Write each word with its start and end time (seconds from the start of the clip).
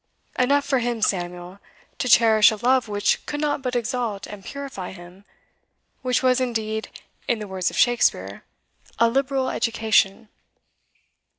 Enough 0.39 0.65
for 0.65 0.79
him, 0.79 1.03
Samuel, 1.03 1.59
to 1.99 2.09
cherish 2.09 2.49
a 2.49 2.55
love 2.55 2.87
which 2.87 3.23
could 3.27 3.39
not 3.39 3.61
but 3.61 3.75
exalt 3.75 4.25
and 4.25 4.43
purify 4.43 4.91
him, 4.93 5.25
which 6.01 6.23
was 6.23 6.41
indeed, 6.41 6.89
'in 7.27 7.37
the 7.37 7.47
words 7.47 7.69
of 7.69 7.77
Shakespeare, 7.77 8.43
"a 8.97 9.07
liberal 9.07 9.47
education." 9.51 10.29